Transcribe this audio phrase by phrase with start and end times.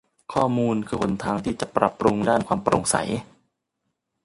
[0.33, 2.95] ข้อมูลคือหนทางที่จะปรับปรุงด้านความโปร่งใส